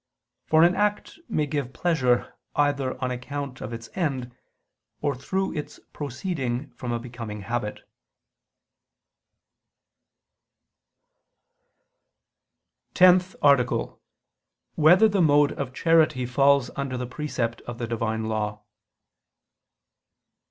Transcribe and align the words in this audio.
For 0.47 0.63
an 0.63 0.73
act 0.75 1.19
may 1.29 1.45
give 1.45 1.73
pleasure 1.73 2.33
either 2.55 2.99
on 3.03 3.11
account 3.11 3.61
of 3.61 3.71
its 3.71 3.87
end, 3.93 4.35
or 4.99 5.13
through 5.13 5.53
its 5.53 5.79
proceeding 5.93 6.71
from 6.71 6.91
a 6.91 6.97
becoming 6.97 7.41
habit.________________________ 7.41 7.75
TENTH 12.95 13.35
ARTICLE 13.43 13.77
[I 13.77 13.83
II, 13.83 13.87
Q. 13.89 14.83
100, 14.83 14.91
Art. 14.91 14.99
10] 15.01 15.05
Whether 15.05 15.07
the 15.07 15.21
Mode 15.21 15.51
of 15.51 15.71
Charity 15.71 16.25
Falls 16.25 16.71
Under 16.75 16.97
the 16.97 17.05
Precept 17.05 17.61
of 17.67 17.77
the 17.77 17.85
Divine 17.85 18.25
Law? 18.25 18.63